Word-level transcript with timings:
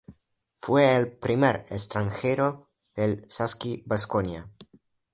Fue 0.57 0.95
el 0.95 1.11
primer 1.11 1.57
extranjero 1.69 2.71
del 2.95 3.27
Saski 3.29 3.83
Baskonia. 3.85 4.49